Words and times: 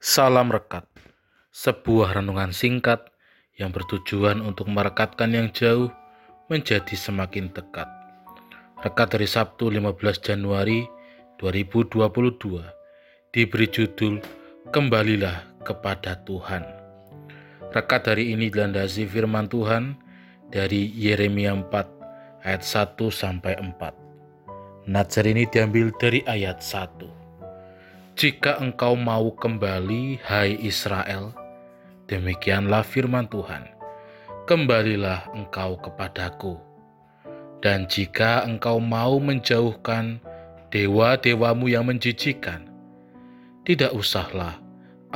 Salam 0.00 0.48
Rekat, 0.48 0.88
sebuah 1.52 2.16
renungan 2.16 2.56
singkat 2.56 3.12
yang 3.60 3.68
bertujuan 3.68 4.40
untuk 4.40 4.72
merekatkan 4.72 5.28
yang 5.28 5.52
jauh 5.52 5.92
menjadi 6.48 6.96
semakin 6.96 7.52
dekat. 7.52 7.84
Rekat 8.80 9.12
dari 9.12 9.28
Sabtu 9.28 9.68
15 9.68 10.24
Januari 10.24 10.88
2022 11.36 12.16
diberi 13.28 13.68
judul 13.68 14.24
Kembalilah 14.72 15.44
kepada 15.68 16.16
Tuhan. 16.24 16.64
Rekat 17.68 18.08
hari 18.08 18.32
ini 18.32 18.48
dilandasi 18.48 19.04
firman 19.04 19.52
Tuhan 19.52 20.00
dari 20.48 20.88
Yeremia 20.96 21.52
4 21.52 22.48
ayat 22.48 22.64
1 22.64 22.96
sampai 23.12 23.52
4. 23.60 24.88
Nazar 24.88 25.28
ini 25.28 25.44
diambil 25.44 25.92
dari 26.00 26.24
ayat 26.24 26.64
1. 26.64 27.19
Jika 28.20 28.60
engkau 28.60 29.00
mau 29.00 29.32
kembali, 29.32 30.20
hai 30.28 30.52
Israel, 30.60 31.32
demikianlah 32.04 32.84
firman 32.84 33.24
Tuhan, 33.24 33.64
kembalilah 34.44 35.32
engkau 35.32 35.80
kepadaku. 35.80 36.60
Dan 37.64 37.88
jika 37.88 38.44
engkau 38.44 38.76
mau 38.76 39.16
menjauhkan 39.16 40.20
dewa-dewamu 40.68 41.72
yang 41.72 41.88
menjijikan, 41.88 42.68
tidak 43.64 43.96
usahlah 43.96 44.60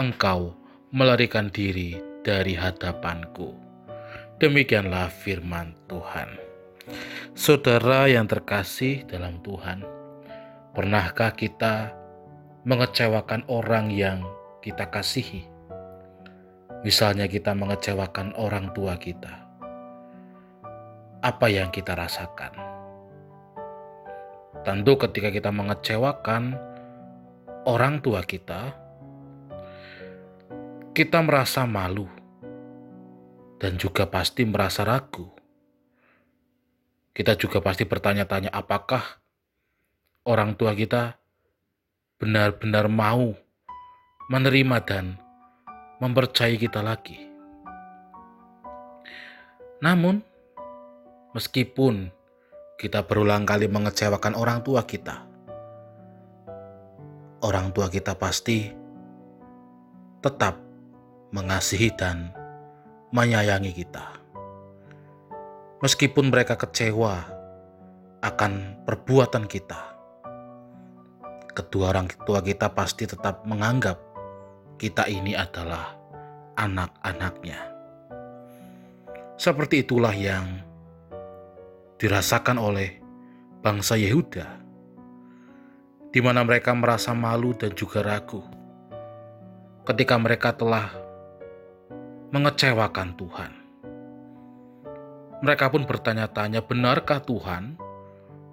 engkau 0.00 0.56
melarikan 0.88 1.52
diri 1.52 2.00
dari 2.24 2.56
hadapanku. 2.56 3.52
Demikianlah 4.40 5.12
firman 5.12 5.76
Tuhan. 5.92 6.40
Saudara 7.36 8.08
yang 8.08 8.24
terkasih 8.24 9.04
dalam 9.04 9.44
Tuhan, 9.44 9.84
pernahkah 10.72 11.36
kita 11.36 12.00
mengecewakan 12.64 13.44
orang 13.52 13.92
yang 13.92 14.24
kita 14.64 14.88
kasihi. 14.88 15.44
Misalnya 16.80 17.28
kita 17.28 17.52
mengecewakan 17.52 18.32
orang 18.40 18.72
tua 18.72 18.96
kita. 18.96 19.44
Apa 21.20 21.52
yang 21.52 21.68
kita 21.68 21.92
rasakan? 21.92 22.56
Tentu 24.64 24.96
ketika 24.96 25.28
kita 25.28 25.52
mengecewakan 25.52 26.56
orang 27.68 28.00
tua 28.00 28.24
kita, 28.24 28.72
kita 30.96 31.20
merasa 31.20 31.68
malu 31.68 32.08
dan 33.60 33.76
juga 33.76 34.08
pasti 34.08 34.48
merasa 34.48 34.88
ragu. 34.88 35.28
Kita 37.12 37.36
juga 37.36 37.60
pasti 37.60 37.84
bertanya-tanya 37.84 38.48
apakah 38.48 39.20
orang 40.24 40.56
tua 40.56 40.72
kita 40.72 41.23
benar-benar 42.18 42.86
mau 42.86 43.34
menerima 44.30 44.76
dan 44.86 45.18
mempercayai 45.98 46.56
kita 46.56 46.80
lagi. 46.80 47.18
Namun, 49.82 50.24
meskipun 51.36 52.08
kita 52.80 53.04
berulang 53.04 53.44
kali 53.44 53.68
mengecewakan 53.68 54.34
orang 54.34 54.64
tua 54.64 54.86
kita, 54.88 55.26
orang 57.44 57.70
tua 57.76 57.92
kita 57.92 58.16
pasti 58.16 58.72
tetap 60.24 60.56
mengasihi 61.36 61.92
dan 61.92 62.32
menyayangi 63.12 63.76
kita. 63.76 64.24
Meskipun 65.84 66.32
mereka 66.32 66.56
kecewa 66.56 67.28
akan 68.24 68.82
perbuatan 68.88 69.44
kita, 69.44 69.93
kedua 71.54 71.94
orang 71.94 72.10
tua 72.26 72.42
kita 72.42 72.74
pasti 72.74 73.06
tetap 73.06 73.46
menganggap 73.46 73.96
kita 74.76 75.06
ini 75.06 75.38
adalah 75.38 75.94
anak-anaknya. 76.58 77.70
Seperti 79.38 79.86
itulah 79.86 80.14
yang 80.14 80.62
dirasakan 81.98 82.58
oleh 82.58 82.98
bangsa 83.62 83.94
Yehuda, 83.94 84.46
di 86.10 86.20
mana 86.22 86.42
mereka 86.42 86.74
merasa 86.74 87.14
malu 87.14 87.54
dan 87.54 87.74
juga 87.74 88.02
ragu 88.02 88.42
ketika 89.84 90.16
mereka 90.16 90.54
telah 90.54 90.90
mengecewakan 92.34 93.14
Tuhan. 93.14 93.52
Mereka 95.44 95.68
pun 95.68 95.84
bertanya-tanya, 95.84 96.64
benarkah 96.64 97.20
Tuhan 97.20 97.76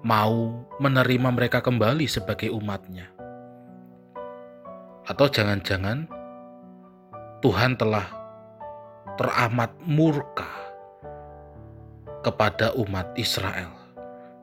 mau 0.00 0.64
menerima 0.80 1.28
mereka 1.28 1.60
kembali 1.60 2.08
sebagai 2.08 2.48
umatnya. 2.52 3.12
Atau 5.04 5.28
jangan-jangan 5.28 6.08
Tuhan 7.40 7.76
telah 7.76 8.06
teramat 9.20 9.76
murka 9.84 10.48
kepada 12.24 12.72
umat 12.76 13.12
Israel 13.16 13.72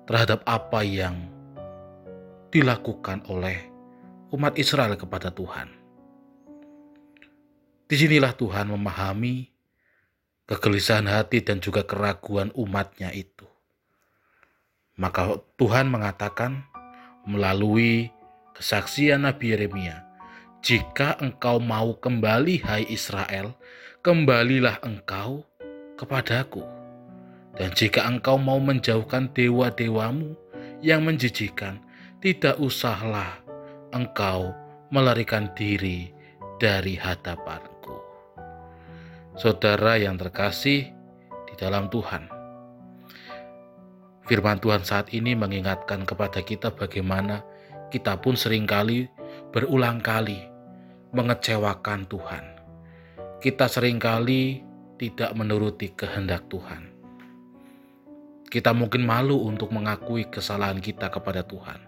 terhadap 0.05 0.41
apa 0.45 0.81
yang 0.81 1.17
dilakukan 2.49 3.25
oleh 3.29 3.69
umat 4.33 4.57
Israel 4.57 4.97
kepada 4.97 5.29
Tuhan. 5.33 5.69
Di 7.87 7.95
sinilah 7.95 8.35
Tuhan 8.35 8.67
memahami 8.67 9.47
kegelisahan 10.47 11.07
hati 11.07 11.39
dan 11.43 11.63
juga 11.63 11.87
keraguan 11.87 12.51
umatnya 12.55 13.11
itu. 13.15 13.56
Maka 14.97 15.37
Tuhan 15.61 15.93
mengatakan 15.93 16.65
melalui 17.21 18.09
kesaksian 18.57 19.29
Nabi 19.29 19.53
Yeremia, 19.53 20.01
"Jika 20.65 21.21
engkau 21.21 21.61
mau 21.61 21.93
kembali, 22.01 22.65
hai 22.65 22.83
Israel, 22.89 23.53
kembalilah 24.01 24.81
engkau 24.81 25.45
kepadaku. 26.01 26.65
Dan 27.53 27.77
jika 27.77 28.09
engkau 28.09 28.41
mau 28.41 28.57
menjauhkan 28.57 29.29
dewa-dewamu 29.37 30.33
yang 30.81 31.05
menjijikan, 31.05 31.77
tidak 32.17 32.57
usahlah 32.57 33.37
engkau 33.93 34.49
melarikan 34.89 35.45
diri 35.53 36.09
dari 36.57 36.97
hadapanku." 36.97 38.01
Saudara 39.37 40.01
yang 40.01 40.17
terkasih 40.17 40.89
di 41.45 41.53
dalam 41.53 41.85
Tuhan, 41.93 42.36
Firman 44.27 44.59
Tuhan 44.59 44.83
saat 44.83 45.15
ini 45.15 45.39
mengingatkan 45.39 46.03
kepada 46.03 46.43
kita 46.43 46.75
bagaimana 46.75 47.47
kita 47.87 48.19
pun 48.19 48.35
sering 48.35 48.67
kali 48.67 49.07
berulang 49.55 50.03
kali 50.03 50.43
mengecewakan 51.15 52.03
Tuhan. 52.11 52.43
Kita 53.39 53.71
sering 53.71 54.03
kali 54.03 54.67
tidak 54.99 55.31
menuruti 55.31 55.95
kehendak 55.95 56.43
Tuhan. 56.51 56.91
Kita 58.51 58.75
mungkin 58.75 59.07
malu 59.07 59.47
untuk 59.47 59.71
mengakui 59.71 60.27
kesalahan 60.27 60.83
kita 60.83 61.07
kepada 61.07 61.47
Tuhan. 61.47 61.79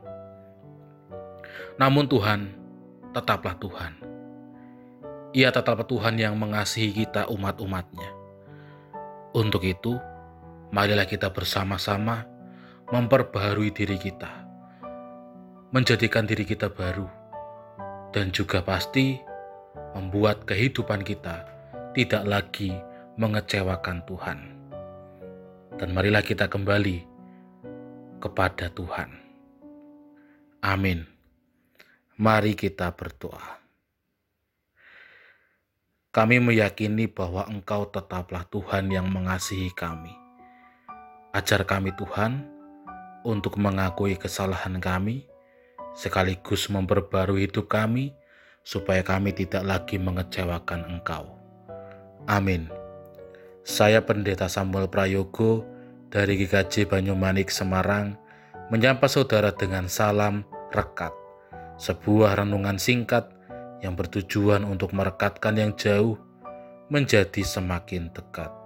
Namun 1.76 2.08
Tuhan 2.08 2.56
tetaplah 3.12 3.60
Tuhan. 3.60 3.94
Ia 5.36 5.52
tetaplah 5.52 5.84
Tuhan 5.84 6.16
yang 6.16 6.40
mengasihi 6.40 7.04
kita 7.04 7.28
umat-umatnya. 7.28 8.16
Untuk 9.36 9.68
itu, 9.68 10.00
marilah 10.69 11.09
kita 11.09 11.34
bersama-sama 11.34 12.25
memperbaharui 12.90 13.74
diri 13.74 13.97
kita, 13.97 14.30
menjadikan 15.74 16.25
diri 16.25 16.46
kita 16.46 16.69
baru, 16.69 17.06
dan 18.13 18.34
juga 18.34 18.62
pasti 18.66 19.22
membuat 19.94 20.46
kehidupan 20.46 21.06
kita 21.06 21.46
tidak 21.94 22.24
lagi 22.25 22.74
mengecewakan 23.18 24.06
Tuhan. 24.06 24.40
Dan 25.80 25.90
marilah 25.96 26.22
kita 26.22 26.46
kembali 26.50 27.07
kepada 28.19 28.68
Tuhan. 28.74 29.09
Amin. 30.59 31.07
Mari 32.19 32.51
kita 32.51 32.91
berdoa. 32.91 33.63
Kami 36.10 36.42
meyakini 36.42 37.07
bahwa 37.07 37.48
Engkau 37.48 37.88
tetaplah 37.88 38.44
Tuhan 38.50 38.92
yang 38.92 39.07
mengasihi 39.07 39.72
kami. 39.72 40.29
Ajar 41.30 41.62
kami, 41.62 41.94
Tuhan, 41.94 42.42
untuk 43.22 43.62
mengakui 43.62 44.18
kesalahan 44.18 44.81
kami, 44.81 45.30
sekaligus 45.94 46.74
memperbarui 46.74 47.46
hidup 47.46 47.70
kami, 47.70 48.18
supaya 48.66 49.06
kami 49.06 49.38
tidak 49.38 49.62
lagi 49.62 50.02
mengecewakan 50.02 50.90
Engkau. 50.90 51.38
Amin. 52.26 52.66
Saya 53.62 54.02
Pendeta 54.02 54.50
Samuel 54.50 54.90
Prayogo 54.90 55.62
dari 56.10 56.34
GKJ 56.42 56.90
Banyumanik 56.90 57.54
Semarang 57.54 58.18
menyapa 58.74 59.06
saudara 59.06 59.54
dengan 59.54 59.86
salam 59.86 60.42
rekat, 60.74 61.14
sebuah 61.78 62.42
renungan 62.42 62.82
singkat 62.82 63.30
yang 63.86 63.94
bertujuan 63.94 64.66
untuk 64.66 64.98
merekatkan 64.98 65.62
yang 65.62 65.78
jauh 65.78 66.18
menjadi 66.90 67.46
semakin 67.46 68.10
dekat. 68.10 68.59